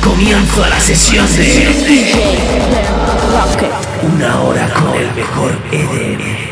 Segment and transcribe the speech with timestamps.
[0.00, 1.68] comienzo a la sesión de
[4.02, 6.49] Una hora con el mejor EDM.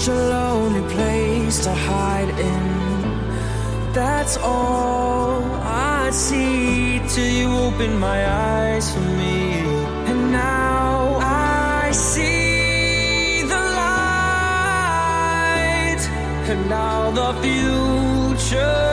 [0.00, 3.92] Such a lonely place to hide in.
[3.92, 9.60] That's all I see till you open my eyes for me.
[10.10, 15.20] And now I see the light,
[16.48, 18.89] and now the future.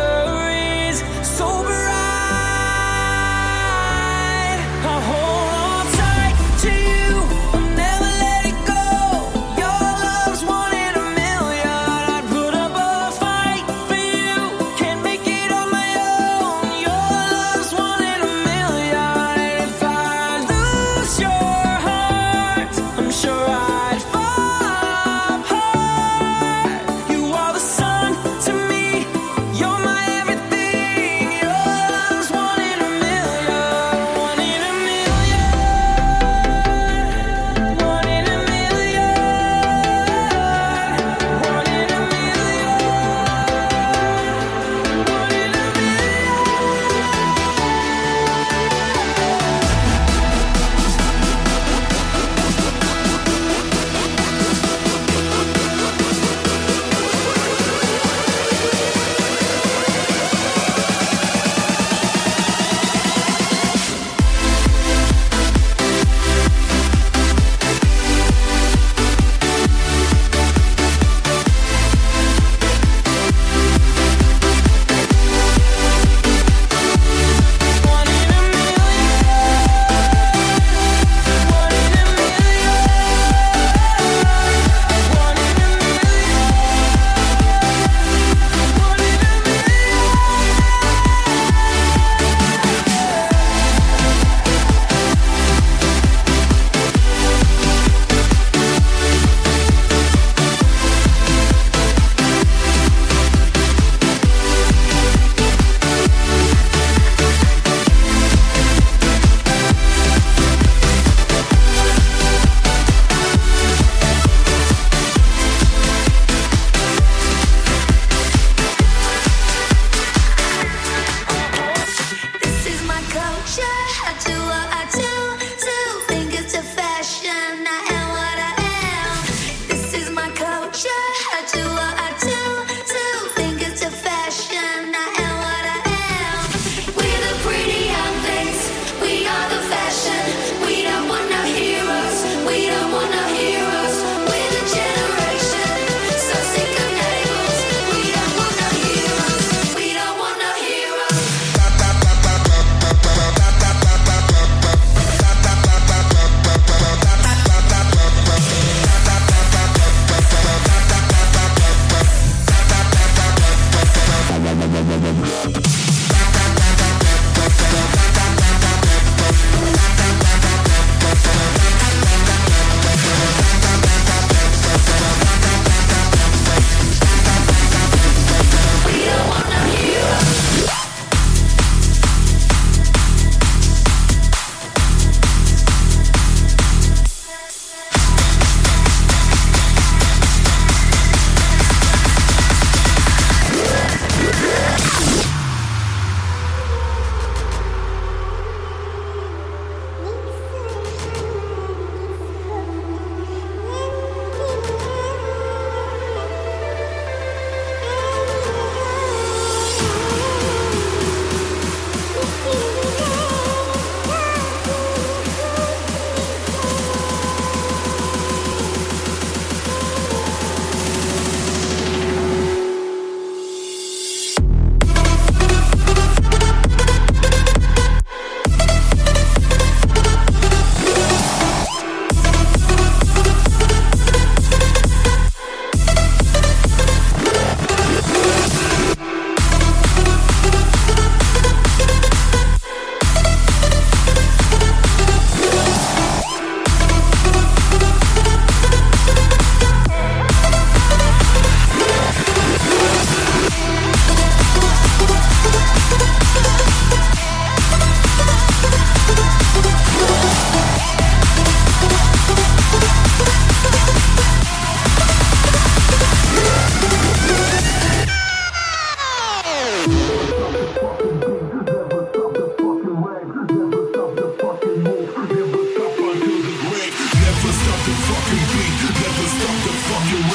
[279.98, 280.26] fucking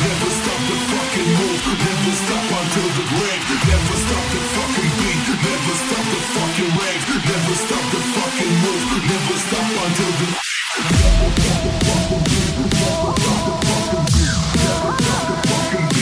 [0.00, 5.26] Never stop the fucking move Never stop until the grave Never stop the fucking beat
[5.44, 10.26] Never stop the fucking rave Never stop the fucking move Never stop until the
[10.80, 12.44] Never stop the fucking beat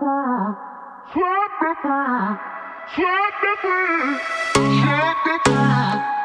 [0.00, 0.56] Slap
[1.60, 2.40] the fire,
[2.94, 4.20] slap the fire,
[4.54, 6.19] slap the fire.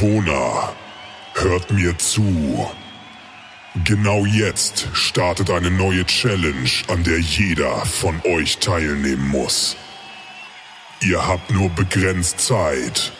[0.00, 0.72] Bewohner.
[1.34, 2.70] Hört mir zu.
[3.84, 9.76] Genau jetzt startet eine neue Challenge, an der jeder von euch teilnehmen muss.
[11.02, 13.12] Ihr habt nur begrenzt Zeit.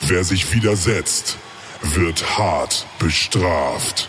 [0.00, 1.38] Wer sich widersetzt,
[1.80, 4.08] wird hart bestraft.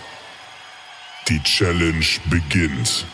[1.28, 3.06] Die Challenge beginnt.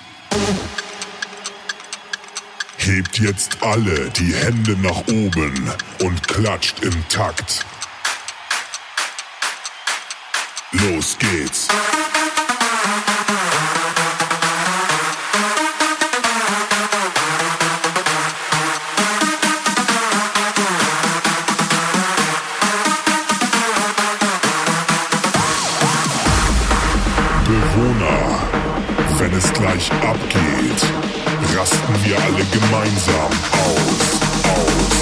[2.77, 7.65] Hebt jetzt alle die Hände nach oben und klatscht im Takt.
[10.74, 11.70] Los geht's.
[27.46, 28.42] Bewohner,
[29.20, 30.82] wenn es gleich abgeht,
[31.58, 34.97] rasten wir alle gemeinsam aus, aus,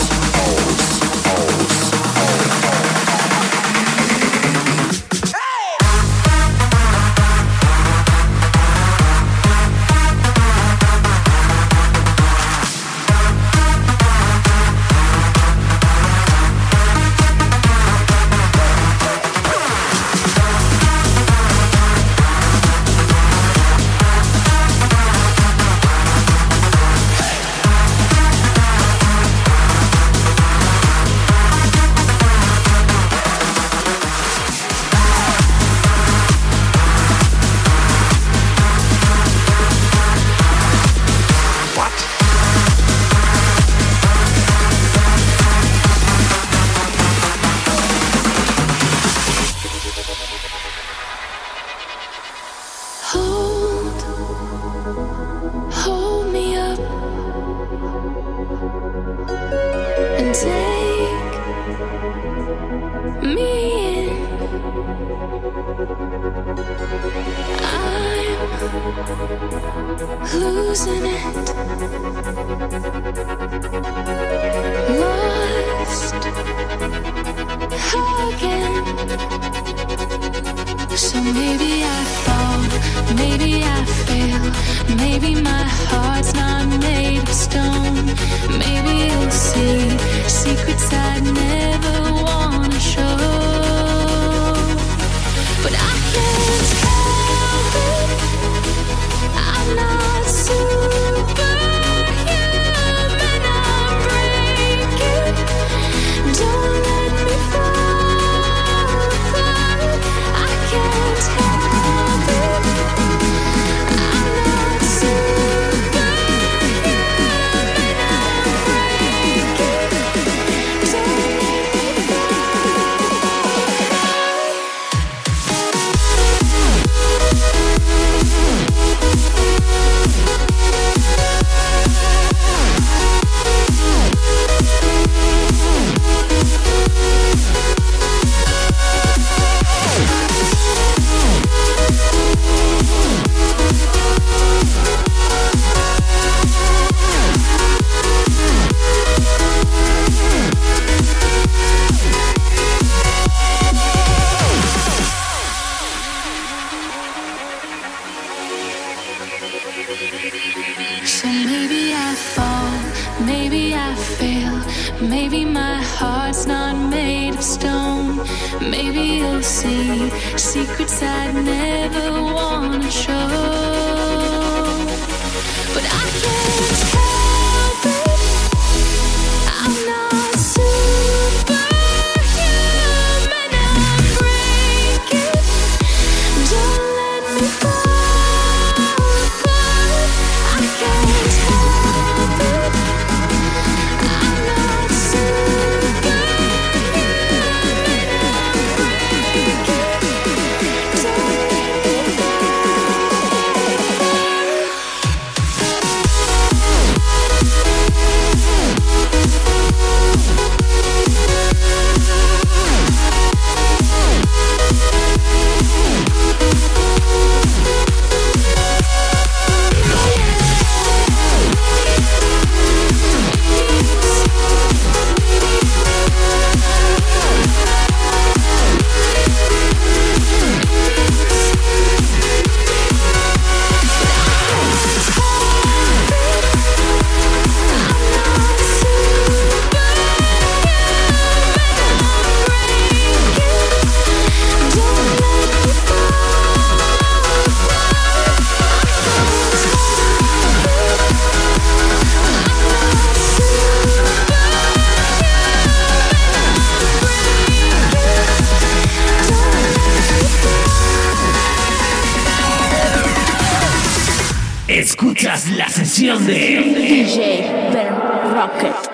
[268.46, 268.92] Rocket.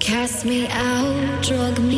[0.00, 1.91] Cast me out, drug me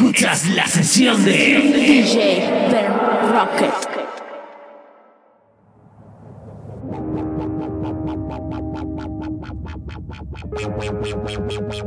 [0.00, 1.32] Escuchas la sesión de
[1.76, 2.90] DJ Ben
[3.34, 3.70] Rocket.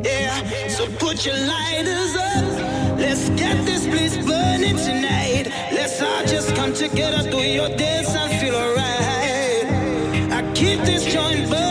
[0.04, 3.00] Yeah, so put your lighters up.
[3.00, 5.48] Let's get this place burning tonight.
[5.72, 10.32] Let's all just come together, do your dance and feel alright.
[10.32, 11.63] I keep this joint burning.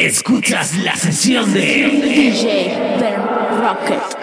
[0.00, 3.20] Escuchas la sesión de DJ Ben
[3.60, 4.19] Rocket.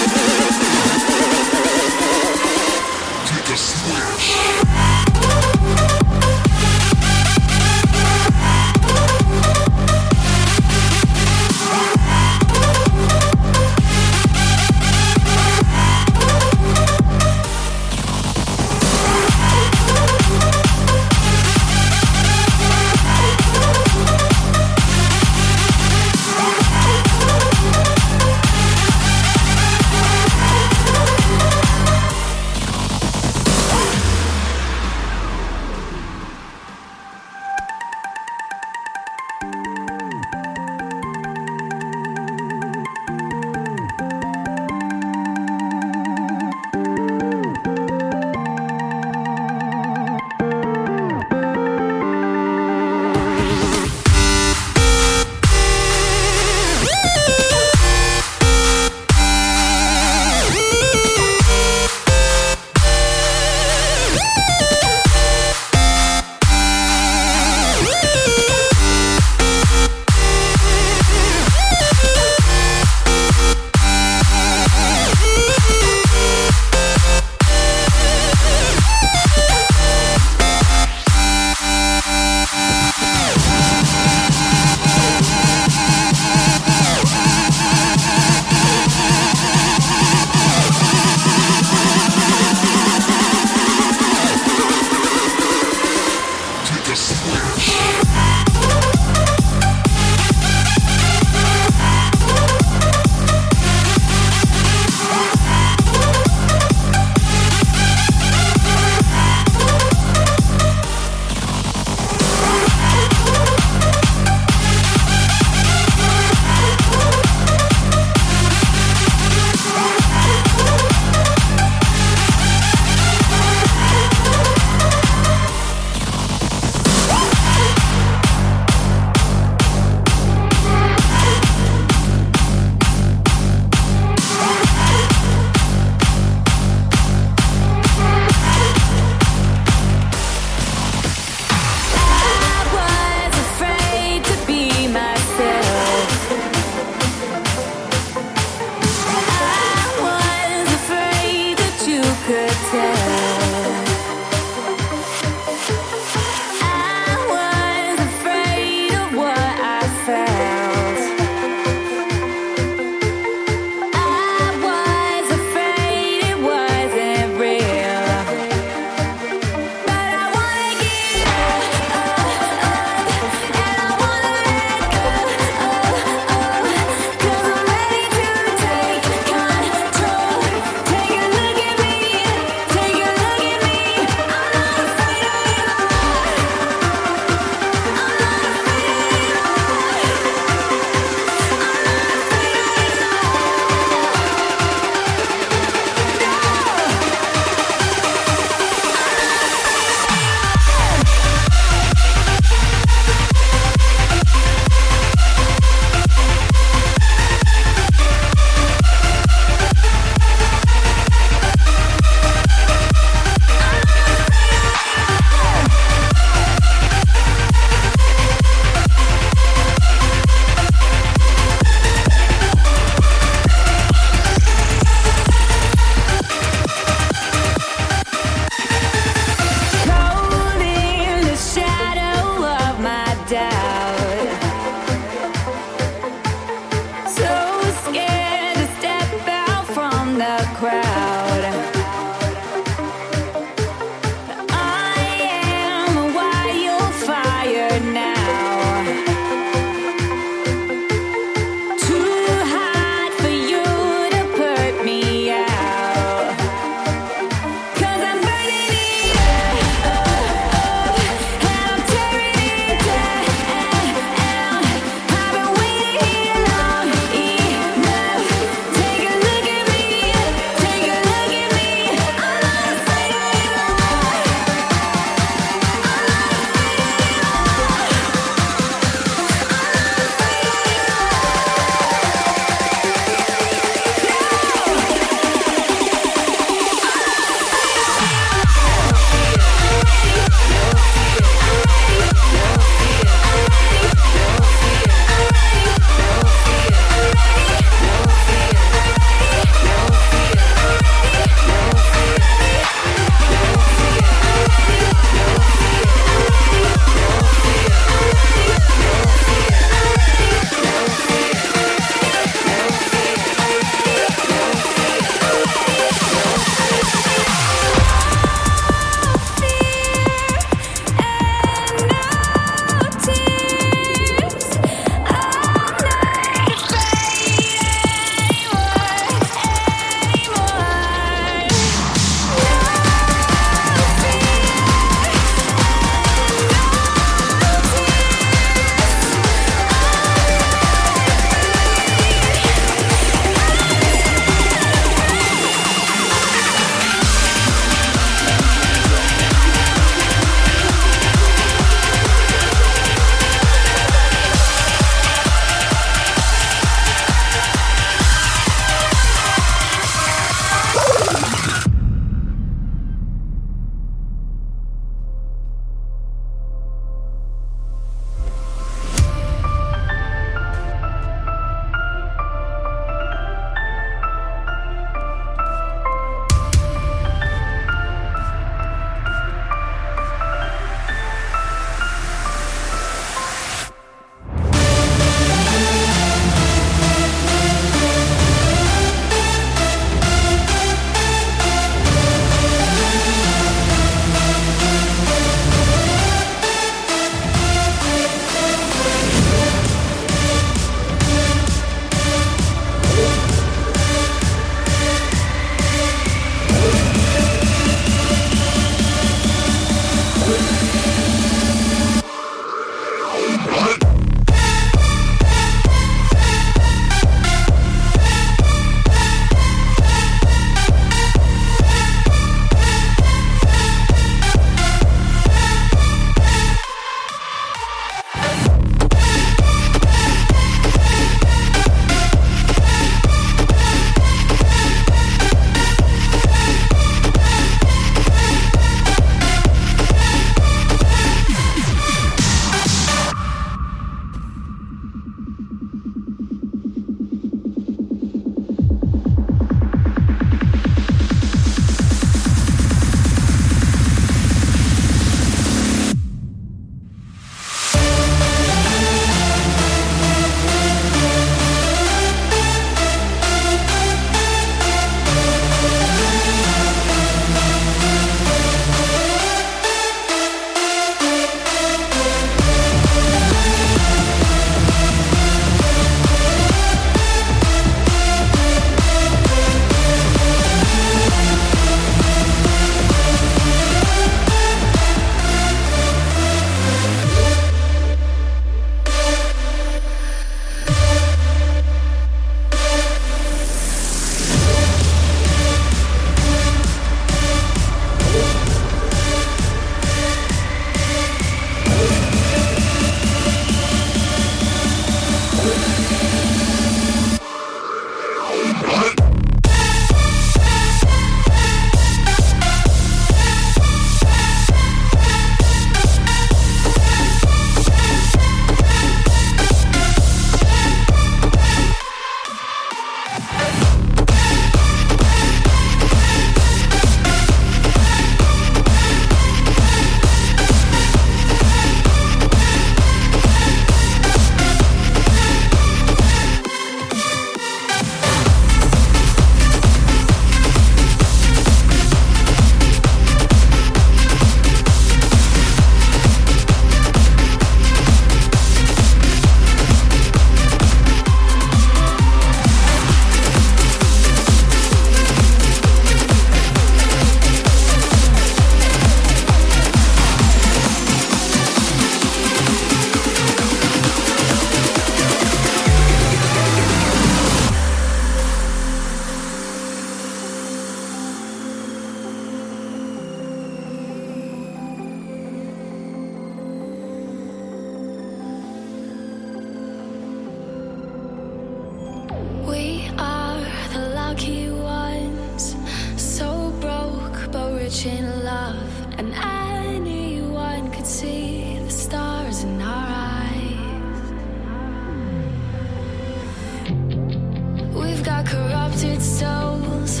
[598.08, 600.00] Our corrupted souls,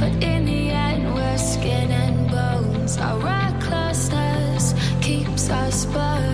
[0.00, 2.98] but in the end we're skin and bones.
[2.98, 6.33] Our recklessness keeps us burning.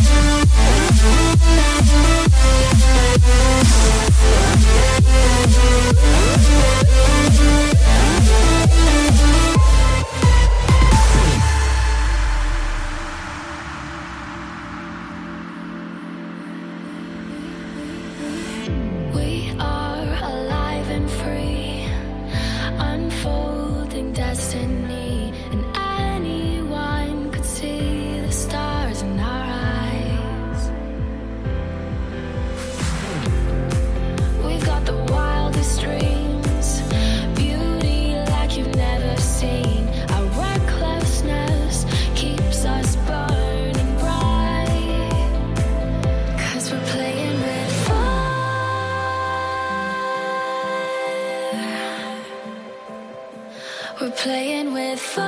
[54.23, 55.23] playing with fire.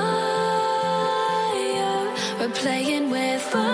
[2.38, 3.73] We're playing with fire.